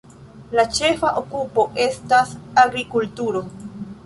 [0.59, 3.45] La ĉefa okupo estas agrikulturo.